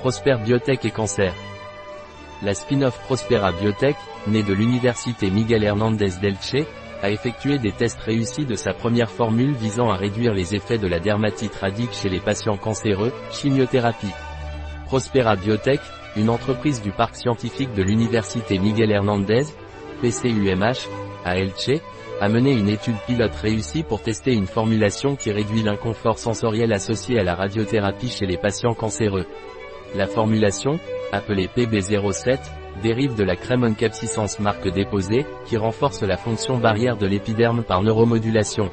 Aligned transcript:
Prosper 0.00 0.36
Biotech 0.42 0.86
et 0.86 0.90
Cancer. 0.90 1.34
La 2.42 2.54
spin-off 2.54 2.98
Prospera 3.00 3.52
Biotech, 3.52 3.96
née 4.28 4.42
de 4.42 4.54
l'université 4.54 5.30
Miguel 5.30 5.62
Hernández 5.62 6.12
d'Elche, 6.22 6.66
a 7.02 7.10
effectué 7.10 7.58
des 7.58 7.72
tests 7.72 8.00
réussis 8.00 8.46
de 8.46 8.54
sa 8.54 8.72
première 8.72 9.10
formule 9.10 9.52
visant 9.52 9.90
à 9.90 9.96
réduire 9.96 10.32
les 10.32 10.54
effets 10.54 10.78
de 10.78 10.86
la 10.86 11.00
dermatite 11.00 11.54
radique 11.54 11.92
chez 11.92 12.08
les 12.08 12.18
patients 12.18 12.56
cancéreux, 12.56 13.12
chimiothérapie. 13.30 14.14
Prospera 14.86 15.36
Biotech, 15.36 15.80
une 16.16 16.30
entreprise 16.30 16.80
du 16.80 16.92
parc 16.92 17.14
scientifique 17.14 17.74
de 17.74 17.82
l'université 17.82 18.58
Miguel 18.58 18.92
Hernández, 18.92 19.44
PCUMH, 20.00 20.88
à 21.26 21.36
Elche, 21.36 21.78
a 22.22 22.28
mené 22.30 22.52
une 22.52 22.70
étude 22.70 22.96
pilote 23.06 23.34
réussie 23.34 23.82
pour 23.82 24.00
tester 24.00 24.32
une 24.32 24.46
formulation 24.46 25.14
qui 25.14 25.30
réduit 25.30 25.62
l'inconfort 25.62 26.18
sensoriel 26.18 26.72
associé 26.72 27.18
à 27.18 27.22
la 27.22 27.34
radiothérapie 27.34 28.08
chez 28.08 28.24
les 28.24 28.38
patients 28.38 28.72
cancéreux. 28.74 29.26
La 29.96 30.06
formulation, 30.06 30.78
appelée 31.12 31.48
PB07, 31.48 32.38
dérive 32.82 33.16
de 33.16 33.24
la 33.24 33.34
crème 33.34 33.64
encapsissance 33.64 34.38
marque 34.38 34.68
déposée, 34.68 35.26
qui 35.46 35.56
renforce 35.56 36.02
la 36.02 36.16
fonction 36.16 36.58
barrière 36.58 36.96
de 36.96 37.06
l'épiderme 37.06 37.64
par 37.64 37.82
neuromodulation. 37.82 38.70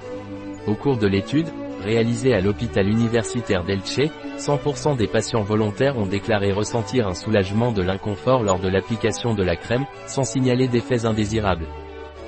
Au 0.68 0.76
cours 0.76 0.98
de 0.98 1.08
l'étude, 1.08 1.48
réalisée 1.84 2.34
à 2.34 2.42
l'hôpital 2.42 2.88
universitaire 2.88 3.64
d'Elche, 3.64 4.12
100% 4.38 4.96
des 4.96 5.08
patients 5.08 5.42
volontaires 5.42 5.98
ont 5.98 6.06
déclaré 6.06 6.52
ressentir 6.52 7.08
un 7.08 7.16
soulagement 7.16 7.72
de 7.72 7.82
l'inconfort 7.82 8.44
lors 8.44 8.60
de 8.60 8.70
l'application 8.70 9.34
de 9.34 9.44
la 9.44 9.56
crème, 9.56 9.86
sans 10.06 10.24
signaler 10.24 10.68
d'effets 10.68 11.06
indésirables. 11.06 11.68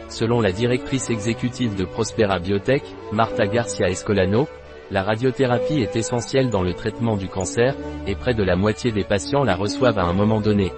Selon 0.08 0.42
la 0.42 0.52
directrice 0.52 1.12
exécutive 1.12 1.76
de 1.76 1.86
Prospera 1.86 2.40
Biotech, 2.40 2.84
Marta 3.12 3.46
Garcia 3.46 3.88
Escolano, 3.88 4.48
la 4.92 5.04
radiothérapie 5.04 5.82
est 5.82 5.96
essentielle 5.96 6.50
dans 6.50 6.64
le 6.64 6.74
traitement 6.74 7.16
du 7.16 7.28
cancer, 7.28 7.76
et 8.08 8.16
près 8.16 8.34
de 8.34 8.44
la 8.44 8.56
moitié 8.56 8.92
des 8.92 9.04
patients 9.04 9.44
la 9.44 9.56
reçoivent 9.56 10.00
à 10.00 10.06
un 10.06 10.14
moment 10.14 10.42
donné. 10.42 10.72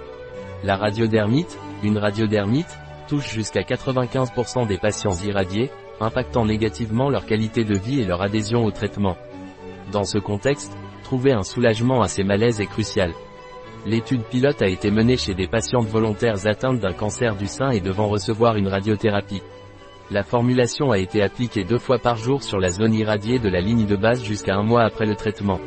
La 0.64 0.76
radiodermite, 0.76 1.58
une 1.82 1.98
radiodermite, 1.98 2.78
touche 3.08 3.32
jusqu'à 3.32 3.62
95% 3.62 4.66
des 4.66 4.78
patients 4.78 5.16
irradiés, 5.24 5.70
impactant 6.00 6.44
négativement 6.44 7.08
leur 7.08 7.26
qualité 7.26 7.64
de 7.64 7.76
vie 7.76 8.00
et 8.00 8.04
leur 8.04 8.22
adhésion 8.22 8.64
au 8.64 8.70
traitement. 8.70 9.16
Dans 9.92 10.04
ce 10.04 10.18
contexte, 10.18 10.76
trouver 11.04 11.32
un 11.32 11.42
soulagement 11.42 12.02
à 12.02 12.08
ces 12.08 12.24
malaises 12.24 12.60
est 12.60 12.66
crucial. 12.66 13.12
L'étude 13.86 14.22
pilote 14.22 14.62
a 14.62 14.68
été 14.68 14.90
menée 14.90 15.16
chez 15.16 15.34
des 15.34 15.48
patientes 15.48 15.88
volontaires 15.88 16.46
atteintes 16.46 16.78
d'un 16.78 16.92
cancer 16.92 17.34
du 17.34 17.46
sein 17.46 17.70
et 17.70 17.80
devant 17.80 18.08
recevoir 18.08 18.56
une 18.56 18.68
radiothérapie. 18.68 19.42
La 20.12 20.22
formulation 20.22 20.90
a 20.90 20.98
été 20.98 21.22
appliquée 21.22 21.64
deux 21.64 21.78
fois 21.78 21.98
par 21.98 22.16
jour 22.16 22.42
sur 22.42 22.60
la 22.60 22.68
zone 22.68 22.92
irradiée 22.92 23.38
de 23.38 23.48
la 23.48 23.62
ligne 23.62 23.86
de 23.86 23.96
base 23.96 24.22
jusqu'à 24.22 24.54
un 24.56 24.62
mois 24.62 24.82
après 24.82 25.06
le 25.06 25.16
traitement. 25.16 25.58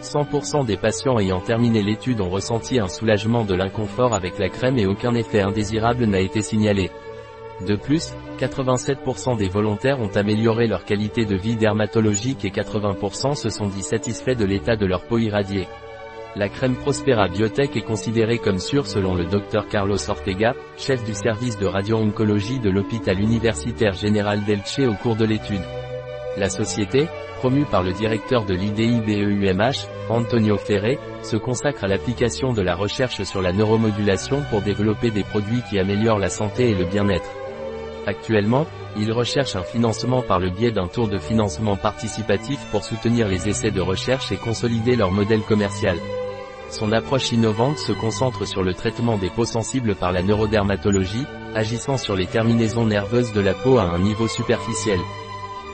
100% 0.00 0.64
des 0.64 0.78
patients 0.78 1.18
ayant 1.18 1.40
terminé 1.40 1.82
l'étude 1.82 2.22
ont 2.22 2.30
ressenti 2.30 2.78
un 2.78 2.88
soulagement 2.88 3.44
de 3.44 3.54
l'inconfort 3.54 4.14
avec 4.14 4.38
la 4.38 4.48
crème 4.48 4.78
et 4.78 4.86
aucun 4.86 5.14
effet 5.14 5.42
indésirable 5.42 6.06
n'a 6.06 6.20
été 6.20 6.40
signalé. 6.40 6.90
De 7.68 7.76
plus, 7.76 8.14
87% 8.38 9.36
des 9.36 9.50
volontaires 9.50 10.00
ont 10.00 10.16
amélioré 10.16 10.66
leur 10.66 10.86
qualité 10.86 11.26
de 11.26 11.36
vie 11.36 11.56
dermatologique 11.56 12.46
et 12.46 12.50
80% 12.50 13.34
se 13.34 13.50
sont 13.50 13.66
dit 13.68 13.82
satisfaits 13.82 14.36
de 14.36 14.46
l'état 14.46 14.76
de 14.76 14.86
leur 14.86 15.02
peau 15.02 15.18
irradiée. 15.18 15.68
La 16.36 16.48
crème 16.48 16.74
Prospera 16.74 17.28
Biotech 17.28 17.76
est 17.76 17.82
considérée 17.82 18.38
comme 18.38 18.58
sûre 18.58 18.88
selon 18.88 19.14
le 19.14 19.24
Dr 19.24 19.68
Carlos 19.70 20.10
Ortega, 20.10 20.54
chef 20.76 21.04
du 21.04 21.14
service 21.14 21.56
de 21.58 21.66
radio-oncologie 21.66 22.58
de 22.58 22.70
l'hôpital 22.70 23.20
universitaire 23.20 23.92
général 23.92 24.44
d'Elche 24.44 24.80
au 24.80 24.94
cours 24.94 25.14
de 25.14 25.24
l'étude. 25.24 25.62
La 26.36 26.50
société, 26.50 27.06
promue 27.38 27.64
par 27.66 27.84
le 27.84 27.92
directeur 27.92 28.44
de 28.46 28.54
l'IDIBEUMH, 28.54 29.86
Antonio 30.10 30.56
Ferré, 30.56 30.98
se 31.22 31.36
consacre 31.36 31.84
à 31.84 31.86
l'application 31.86 32.52
de 32.52 32.62
la 32.62 32.74
recherche 32.74 33.22
sur 33.22 33.40
la 33.40 33.52
neuromodulation 33.52 34.42
pour 34.50 34.60
développer 34.60 35.12
des 35.12 35.22
produits 35.22 35.62
qui 35.70 35.78
améliorent 35.78 36.18
la 36.18 36.30
santé 36.30 36.70
et 36.70 36.74
le 36.74 36.84
bien-être. 36.84 37.30
Actuellement, 38.08 38.66
il 38.96 39.12
recherche 39.12 39.54
un 39.54 39.62
financement 39.62 40.22
par 40.22 40.40
le 40.40 40.50
biais 40.50 40.72
d'un 40.72 40.88
tour 40.88 41.06
de 41.06 41.18
financement 41.18 41.76
participatif 41.76 42.58
pour 42.72 42.82
soutenir 42.84 43.28
les 43.28 43.48
essais 43.48 43.70
de 43.70 43.80
recherche 43.80 44.32
et 44.32 44.36
consolider 44.36 44.96
leur 44.96 45.12
modèle 45.12 45.42
commercial. 45.42 45.96
Son 46.74 46.90
approche 46.90 47.30
innovante 47.30 47.78
se 47.78 47.92
concentre 47.92 48.48
sur 48.48 48.64
le 48.64 48.74
traitement 48.74 49.16
des 49.16 49.30
peaux 49.30 49.44
sensibles 49.44 49.94
par 49.94 50.10
la 50.10 50.24
neurodermatologie, 50.24 51.24
agissant 51.54 51.96
sur 51.96 52.16
les 52.16 52.26
terminaisons 52.26 52.84
nerveuses 52.84 53.32
de 53.32 53.40
la 53.40 53.54
peau 53.54 53.78
à 53.78 53.84
un 53.84 54.00
niveau 54.00 54.26
superficiel. 54.26 54.98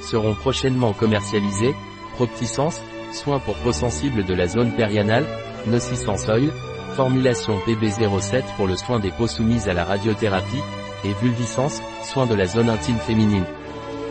Seront 0.03 0.35
prochainement 0.35 0.93
commercialisés, 0.93 1.75
Proptissance, 2.17 2.83
soins 3.15 3.39
pour 3.39 3.55
peau 3.55 3.73
sensible 3.73 4.27
de 4.27 4.35
la 4.35 4.47
zone 4.47 4.73
périanale, 4.77 5.25
Nocissance 5.67 6.29
Oil, 6.29 6.53
formulation 6.97 7.57
PB07 7.67 8.43
pour 8.59 8.67
le 8.67 8.77
soin 8.77 8.99
des 9.01 9.11
peaux 9.11 9.27
soumises 9.27 9.71
à 9.71 9.73
la 9.73 9.87
radiothérapie, 9.87 10.63
et 11.05 11.15
Vulviscence, 11.23 11.81
soins 12.03 12.27
de 12.27 12.35
la 12.35 12.45
zone 12.45 12.69
intime 12.69 12.99
féminine. 12.99 13.47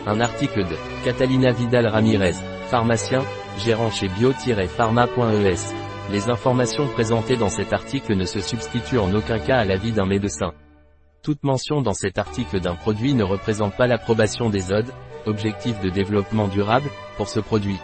Un 0.08 0.20
article 0.20 0.64
de 0.64 0.74
Catalina 1.04 1.52
Vidal 1.52 1.86
Ramirez, 1.86 2.34
pharmacien, 2.68 3.22
gérant 3.58 3.92
chez 3.92 4.08
bio-pharma.es. 4.08 5.89
Les 6.12 6.28
informations 6.28 6.88
présentées 6.88 7.36
dans 7.36 7.50
cet 7.50 7.72
article 7.72 8.16
ne 8.16 8.24
se 8.24 8.40
substituent 8.40 8.98
en 8.98 9.14
aucun 9.14 9.38
cas 9.38 9.58
à 9.58 9.64
l'avis 9.64 9.92
d'un 9.92 10.06
médecin. 10.06 10.52
Toute 11.22 11.44
mention 11.44 11.82
dans 11.82 11.94
cet 11.94 12.18
article 12.18 12.58
d'un 12.58 12.74
produit 12.74 13.14
ne 13.14 13.22
représente 13.22 13.76
pas 13.76 13.86
l'approbation 13.86 14.50
des 14.50 14.72
ODE, 14.72 14.92
objectifs 15.26 15.80
de 15.80 15.88
développement 15.88 16.48
durable, 16.48 16.90
pour 17.16 17.28
ce 17.28 17.38
produit. 17.38 17.78